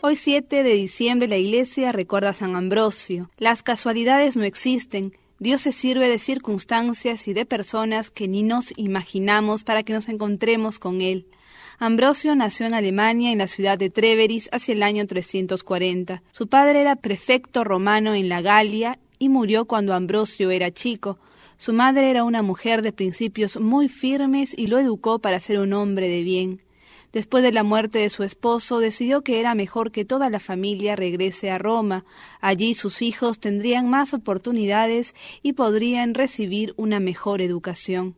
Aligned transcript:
Hoy 0.00 0.14
7 0.14 0.62
de 0.62 0.74
diciembre 0.74 1.26
la 1.26 1.38
iglesia 1.38 1.90
recuerda 1.90 2.28
a 2.28 2.34
San 2.34 2.54
Ambrosio. 2.54 3.30
Las 3.36 3.64
casualidades 3.64 4.36
no 4.36 4.44
existen. 4.44 5.12
Dios 5.40 5.62
se 5.62 5.72
sirve 5.72 6.08
de 6.08 6.20
circunstancias 6.20 7.26
y 7.26 7.32
de 7.32 7.44
personas 7.44 8.08
que 8.08 8.28
ni 8.28 8.44
nos 8.44 8.72
imaginamos 8.76 9.64
para 9.64 9.82
que 9.82 9.92
nos 9.92 10.08
encontremos 10.08 10.78
con 10.78 11.00
Él. 11.00 11.26
Ambrosio 11.80 12.36
nació 12.36 12.66
en 12.66 12.74
Alemania, 12.74 13.32
en 13.32 13.38
la 13.38 13.48
ciudad 13.48 13.76
de 13.76 13.90
Treveris, 13.90 14.48
hacia 14.52 14.74
el 14.74 14.84
año 14.84 15.04
340. 15.04 16.22
Su 16.30 16.46
padre 16.46 16.80
era 16.80 16.94
prefecto 16.94 17.64
romano 17.64 18.14
en 18.14 18.28
la 18.28 18.40
Galia 18.40 19.00
y 19.18 19.28
murió 19.28 19.64
cuando 19.64 19.94
Ambrosio 19.94 20.52
era 20.52 20.70
chico. 20.70 21.18
Su 21.56 21.72
madre 21.72 22.08
era 22.08 22.22
una 22.22 22.42
mujer 22.42 22.82
de 22.82 22.92
principios 22.92 23.58
muy 23.58 23.88
firmes 23.88 24.56
y 24.56 24.68
lo 24.68 24.78
educó 24.78 25.18
para 25.18 25.40
ser 25.40 25.58
un 25.58 25.72
hombre 25.72 26.08
de 26.08 26.22
bien. 26.22 26.60
Después 27.12 27.42
de 27.42 27.52
la 27.52 27.62
muerte 27.62 28.00
de 28.00 28.10
su 28.10 28.22
esposo, 28.22 28.80
decidió 28.80 29.22
que 29.22 29.40
era 29.40 29.54
mejor 29.54 29.92
que 29.92 30.04
toda 30.04 30.28
la 30.28 30.40
familia 30.40 30.94
regrese 30.94 31.50
a 31.50 31.58
Roma. 31.58 32.04
Allí 32.40 32.74
sus 32.74 33.00
hijos 33.00 33.38
tendrían 33.38 33.88
más 33.88 34.12
oportunidades 34.12 35.14
y 35.42 35.54
podrían 35.54 36.14
recibir 36.14 36.74
una 36.76 37.00
mejor 37.00 37.40
educación. 37.40 38.16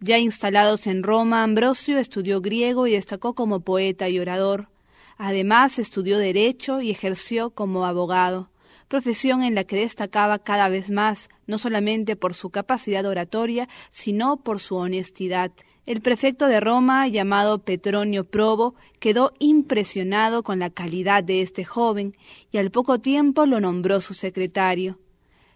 Ya 0.00 0.18
instalados 0.18 0.86
en 0.86 1.02
Roma, 1.02 1.42
Ambrosio 1.42 1.98
estudió 1.98 2.40
griego 2.40 2.86
y 2.86 2.92
destacó 2.92 3.34
como 3.34 3.60
poeta 3.60 4.08
y 4.08 4.18
orador. 4.18 4.68
Además, 5.16 5.78
estudió 5.78 6.18
derecho 6.18 6.82
y 6.82 6.90
ejerció 6.90 7.50
como 7.50 7.86
abogado 7.86 8.50
profesión 8.88 9.42
en 9.42 9.56
la 9.56 9.64
que 9.64 9.74
destacaba 9.74 10.38
cada 10.38 10.68
vez 10.68 10.90
más, 10.90 11.28
no 11.46 11.58
solamente 11.58 12.14
por 12.14 12.32
su 12.32 12.50
capacidad 12.50 13.04
oratoria, 13.04 13.68
sino 13.90 14.36
por 14.36 14.60
su 14.60 14.76
honestidad. 14.76 15.50
El 15.86 16.00
prefecto 16.00 16.46
de 16.46 16.60
Roma, 16.60 17.06
llamado 17.08 17.58
Petronio 17.58 18.24
Probo, 18.24 18.74
quedó 19.00 19.32
impresionado 19.38 20.42
con 20.42 20.58
la 20.58 20.70
calidad 20.70 21.22
de 21.22 21.42
este 21.42 21.64
joven 21.64 22.16
y 22.50 22.56
al 22.56 22.70
poco 22.70 23.00
tiempo 23.00 23.44
lo 23.44 23.60
nombró 23.60 24.00
su 24.00 24.14
secretario. 24.14 24.98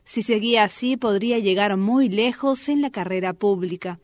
Si 0.04 0.22
seguía 0.22 0.64
así 0.64 0.98
podría 0.98 1.38
llegar 1.38 1.78
muy 1.78 2.10
lejos 2.10 2.68
en 2.68 2.82
la 2.82 2.90
carrera 2.90 3.32
pública 3.32 4.00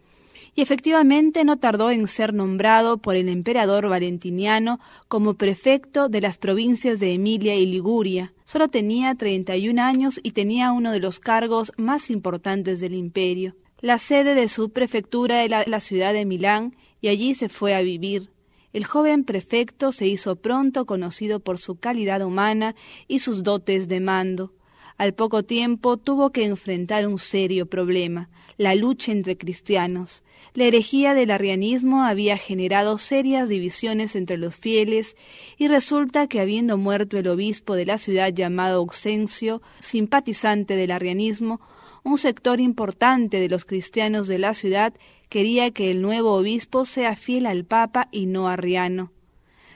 y 0.55 0.62
efectivamente 0.62 1.45
no 1.45 1.58
tardó 1.58 1.91
en 1.91 2.06
ser 2.06 2.33
nombrado 2.33 2.98
por 2.98 3.17
el 3.17 3.28
emperador 3.28 3.89
Valentiniano 3.89 4.80
como 5.08 5.34
prefecto 5.34 6.08
de 6.08 6.20
las 6.20 6.39
provincias 6.39 7.00
de 7.00 7.12
Emilia 7.12 7.55
y 7.56 7.67
Liguria. 7.67 8.33
Solo 8.45 8.69
tenía 8.69 9.14
31 9.14 9.83
años 9.83 10.20
y 10.22 10.30
tenía 10.30 10.72
uno 10.72 10.92
de 10.92 11.00
los 11.00 11.20
cargos 11.20 11.72
más 11.77 12.08
importantes 12.08 12.80
del 12.80 12.95
imperio. 12.95 13.55
La 13.84 13.98
sede 13.98 14.34
de 14.34 14.48
su 14.48 14.70
prefectura 14.70 15.44
era 15.44 15.62
la 15.66 15.78
ciudad 15.78 16.14
de 16.14 16.24
Milán 16.24 16.74
y 17.02 17.08
allí 17.08 17.34
se 17.34 17.50
fue 17.50 17.74
a 17.74 17.82
vivir. 17.82 18.30
El 18.72 18.86
joven 18.86 19.24
prefecto 19.24 19.92
se 19.92 20.06
hizo 20.06 20.36
pronto 20.36 20.86
conocido 20.86 21.38
por 21.38 21.58
su 21.58 21.77
calidad 21.77 22.22
humana 22.22 22.74
y 23.08 23.18
sus 23.18 23.42
dotes 23.42 23.86
de 23.86 24.00
mando. 24.00 24.55
Al 24.96 25.12
poco 25.12 25.42
tiempo 25.42 25.98
tuvo 25.98 26.30
que 26.30 26.46
enfrentar 26.46 27.06
un 27.06 27.18
serio 27.18 27.66
problema, 27.66 28.30
la 28.56 28.74
lucha 28.74 29.12
entre 29.12 29.36
cristianos. 29.36 30.22
La 30.55 30.64
herejía 30.64 31.12
del 31.12 31.30
arrianismo 31.30 32.05
había 32.05 32.38
generado 32.38 32.96
serias 32.96 33.50
divisiones 33.50 34.16
entre 34.16 34.38
los 34.38 34.56
fieles 34.56 35.14
y 35.58 35.68
resulta 35.68 36.27
que 36.27 36.40
habiendo 36.40 36.78
muerto 36.78 37.18
el 37.18 37.28
obispo 37.28 37.74
de 37.74 37.84
la 37.84 37.98
ciudad 37.98 38.32
llamado 38.32 38.78
Auxencio, 38.78 39.60
simpatizante 39.80 40.74
del 40.74 40.90
arrianismo, 40.90 41.60
un 42.05 42.19
sector 42.19 42.60
importante 42.60 43.41
de 43.41 43.48
los 43.48 43.64
cristianos 43.64 44.28
de 44.28 44.38
la 44.38 44.55
ciudad 44.55 44.94
quería 45.30 45.70
que 45.70 45.91
el 45.91 46.02
nuevo 46.02 46.34
obispo 46.34 46.84
sea 46.84 47.16
fiel 47.16 47.46
al 47.46 47.64
Papa 47.64 48.08
y 48.12 48.27
no 48.27 48.48
arriano. 48.48 49.11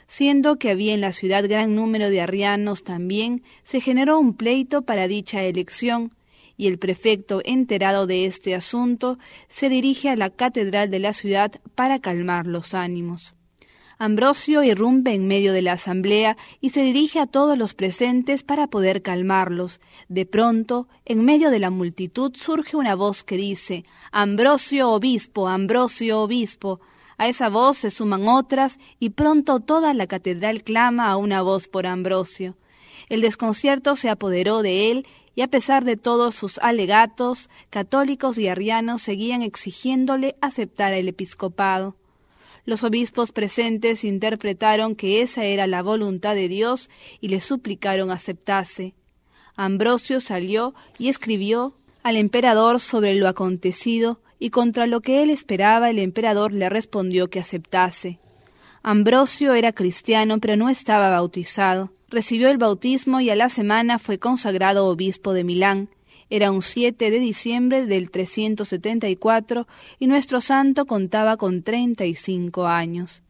Siendo 0.06 0.56
que 0.56 0.70
había 0.70 0.94
en 0.94 1.00
la 1.00 1.12
ciudad 1.12 1.42
gran 1.44 1.74
número 1.74 2.10
de 2.10 2.20
arrianos 2.20 2.84
también, 2.84 3.42
se 3.64 3.80
generó 3.80 4.18
un 4.18 4.34
pleito 4.34 4.82
para 4.82 5.08
dicha 5.08 5.42
elección, 5.42 6.12
y 6.56 6.66
el 6.66 6.78
prefecto, 6.78 7.40
enterado 7.44 8.06
de 8.06 8.26
este 8.26 8.54
asunto, 8.54 9.18
se 9.48 9.68
dirige 9.68 10.10
a 10.10 10.16
la 10.16 10.30
catedral 10.30 10.90
de 10.90 10.98
la 10.98 11.12
ciudad 11.12 11.52
para 11.74 12.00
calmar 12.00 12.46
los 12.46 12.74
ánimos. 12.74 13.34
Ambrosio 14.00 14.62
irrumpe 14.62 15.12
en 15.12 15.26
medio 15.26 15.52
de 15.52 15.60
la 15.60 15.72
asamblea 15.72 16.36
y 16.60 16.70
se 16.70 16.82
dirige 16.82 17.18
a 17.18 17.26
todos 17.26 17.58
los 17.58 17.74
presentes 17.74 18.44
para 18.44 18.68
poder 18.68 19.02
calmarlos. 19.02 19.80
De 20.08 20.24
pronto, 20.24 20.86
en 21.04 21.24
medio 21.24 21.50
de 21.50 21.58
la 21.58 21.70
multitud 21.70 22.32
surge 22.36 22.76
una 22.76 22.94
voz 22.94 23.24
que 23.24 23.36
dice 23.36 23.84
Ambrosio 24.12 24.90
obispo, 24.90 25.48
Ambrosio 25.48 26.20
obispo. 26.20 26.78
A 27.16 27.26
esa 27.26 27.48
voz 27.48 27.78
se 27.78 27.90
suman 27.90 28.28
otras 28.28 28.78
y 29.00 29.10
pronto 29.10 29.58
toda 29.58 29.92
la 29.94 30.06
catedral 30.06 30.62
clama 30.62 31.10
a 31.10 31.16
una 31.16 31.42
voz 31.42 31.66
por 31.66 31.84
Ambrosio. 31.88 32.54
El 33.08 33.20
desconcierto 33.20 33.96
se 33.96 34.10
apoderó 34.10 34.62
de 34.62 34.92
él 34.92 35.08
y 35.34 35.42
a 35.42 35.48
pesar 35.48 35.84
de 35.84 35.96
todos 35.96 36.36
sus 36.36 36.58
alegatos, 36.58 37.50
católicos 37.68 38.38
y 38.38 38.46
arrianos 38.46 39.02
seguían 39.02 39.42
exigiéndole 39.42 40.36
aceptar 40.40 40.94
el 40.94 41.08
episcopado. 41.08 41.96
Los 42.68 42.84
obispos 42.84 43.32
presentes 43.32 44.04
interpretaron 44.04 44.94
que 44.94 45.22
esa 45.22 45.46
era 45.46 45.66
la 45.66 45.82
voluntad 45.82 46.34
de 46.34 46.48
Dios 46.48 46.90
y 47.18 47.28
le 47.28 47.40
suplicaron 47.40 48.10
aceptase. 48.10 48.92
Ambrosio 49.56 50.20
salió 50.20 50.74
y 50.98 51.08
escribió 51.08 51.72
al 52.02 52.18
emperador 52.18 52.78
sobre 52.78 53.14
lo 53.14 53.26
acontecido, 53.26 54.20
y 54.38 54.50
contra 54.50 54.86
lo 54.86 55.00
que 55.00 55.22
él 55.22 55.30
esperaba 55.30 55.88
el 55.88 55.98
emperador 55.98 56.52
le 56.52 56.68
respondió 56.68 57.30
que 57.30 57.40
aceptase. 57.40 58.18
Ambrosio 58.82 59.54
era 59.54 59.72
cristiano, 59.72 60.38
pero 60.38 60.56
no 60.56 60.68
estaba 60.68 61.08
bautizado. 61.08 61.94
Recibió 62.10 62.50
el 62.50 62.58
bautismo 62.58 63.22
y 63.22 63.30
a 63.30 63.34
la 63.34 63.48
semana 63.48 63.98
fue 63.98 64.18
consagrado 64.18 64.88
obispo 64.88 65.32
de 65.32 65.42
Milán. 65.42 65.88
Era 66.30 66.50
un 66.50 66.62
7 66.62 67.10
de 67.10 67.18
diciembre 67.18 67.86
del 67.86 68.10
374 68.10 69.66
y 69.98 70.06
nuestro 70.06 70.40
santo 70.40 70.86
contaba 70.86 71.36
con 71.36 71.62
35 71.62 72.66
años. 72.66 73.22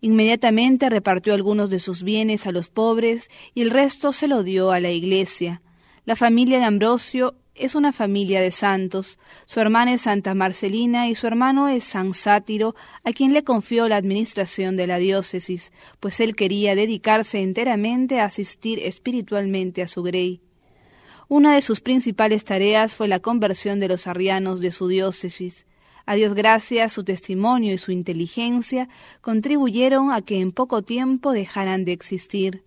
Inmediatamente 0.00 0.90
repartió 0.90 1.32
algunos 1.32 1.70
de 1.70 1.78
sus 1.78 2.02
bienes 2.02 2.46
a 2.46 2.52
los 2.52 2.68
pobres 2.68 3.30
y 3.54 3.62
el 3.62 3.70
resto 3.70 4.12
se 4.12 4.26
lo 4.28 4.42
dio 4.42 4.72
a 4.72 4.80
la 4.80 4.90
iglesia. 4.90 5.62
La 6.04 6.16
familia 6.16 6.58
de 6.58 6.64
Ambrosio 6.64 7.36
es 7.54 7.74
una 7.74 7.92
familia 7.92 8.40
de 8.40 8.50
santos. 8.50 9.18
Su 9.46 9.60
hermana 9.60 9.94
es 9.94 10.02
Santa 10.02 10.34
Marcelina 10.34 11.08
y 11.08 11.14
su 11.14 11.26
hermano 11.26 11.68
es 11.68 11.84
San 11.84 12.14
Sátiro, 12.14 12.74
a 13.04 13.12
quien 13.12 13.32
le 13.32 13.44
confió 13.44 13.88
la 13.88 13.96
administración 13.96 14.76
de 14.76 14.86
la 14.86 14.98
diócesis, 14.98 15.72
pues 16.00 16.20
él 16.20 16.34
quería 16.34 16.74
dedicarse 16.74 17.40
enteramente 17.40 18.20
a 18.20 18.24
asistir 18.24 18.80
espiritualmente 18.80 19.82
a 19.82 19.86
su 19.86 20.02
grey. 20.02 20.40
Una 21.34 21.54
de 21.54 21.62
sus 21.62 21.80
principales 21.80 22.44
tareas 22.44 22.94
fue 22.94 23.08
la 23.08 23.18
conversión 23.18 23.80
de 23.80 23.88
los 23.88 24.06
arrianos 24.06 24.60
de 24.60 24.70
su 24.70 24.86
diócesis. 24.86 25.64
A 26.04 26.14
Dios 26.14 26.34
gracias, 26.34 26.92
su 26.92 27.04
testimonio 27.04 27.72
y 27.72 27.78
su 27.78 27.90
inteligencia 27.90 28.90
contribuyeron 29.22 30.12
a 30.12 30.20
que 30.20 30.40
en 30.40 30.52
poco 30.52 30.82
tiempo 30.82 31.32
dejaran 31.32 31.86
de 31.86 31.92
existir. 31.92 32.64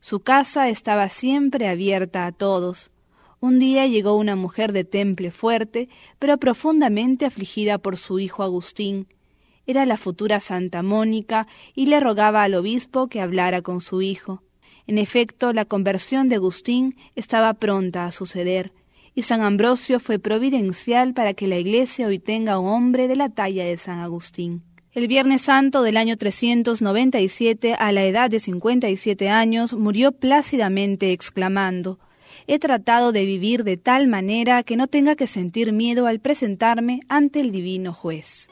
Su 0.00 0.20
casa 0.20 0.68
estaba 0.68 1.08
siempre 1.08 1.66
abierta 1.66 2.26
a 2.26 2.32
todos. 2.32 2.90
Un 3.40 3.58
día 3.58 3.86
llegó 3.86 4.16
una 4.16 4.36
mujer 4.36 4.74
de 4.74 4.84
temple 4.84 5.30
fuerte, 5.30 5.88
pero 6.18 6.36
profundamente 6.36 7.24
afligida 7.24 7.78
por 7.78 7.96
su 7.96 8.18
hijo 8.18 8.42
Agustín. 8.42 9.06
Era 9.66 9.86
la 9.86 9.96
futura 9.96 10.40
Santa 10.40 10.82
Mónica 10.82 11.46
y 11.74 11.86
le 11.86 12.00
rogaba 12.00 12.42
al 12.42 12.54
obispo 12.54 13.08
que 13.08 13.22
hablara 13.22 13.62
con 13.62 13.80
su 13.80 14.02
hijo. 14.02 14.42
En 14.86 14.98
efecto, 14.98 15.52
la 15.52 15.64
conversión 15.64 16.28
de 16.28 16.36
Agustín 16.36 16.96
estaba 17.14 17.54
pronta 17.54 18.06
a 18.06 18.12
suceder, 18.12 18.72
y 19.14 19.22
San 19.22 19.42
Ambrosio 19.42 20.00
fue 20.00 20.18
providencial 20.18 21.14
para 21.14 21.34
que 21.34 21.46
la 21.46 21.56
Iglesia 21.56 22.06
hoy 22.06 22.18
tenga 22.18 22.58
un 22.58 22.68
hombre 22.68 23.08
de 23.08 23.16
la 23.16 23.28
talla 23.28 23.64
de 23.64 23.76
San 23.76 24.00
Agustín. 24.00 24.62
El 24.92 25.08
Viernes 25.08 25.42
Santo 25.42 25.82
del 25.82 25.96
año 25.96 26.16
397, 26.16 27.74
a 27.74 27.92
la 27.92 28.04
edad 28.04 28.30
de 28.30 28.40
57 28.40 29.28
años, 29.28 29.74
murió 29.74 30.12
plácidamente 30.12 31.12
exclamando 31.12 31.98
he 32.46 32.58
tratado 32.58 33.12
de 33.12 33.24
vivir 33.24 33.64
de 33.64 33.76
tal 33.76 34.08
manera 34.08 34.62
que 34.62 34.76
no 34.76 34.86
tenga 34.86 35.16
que 35.16 35.26
sentir 35.26 35.72
miedo 35.72 36.06
al 36.06 36.20
presentarme 36.20 37.00
ante 37.08 37.40
el 37.40 37.52
divino 37.52 37.92
juez. 37.92 38.48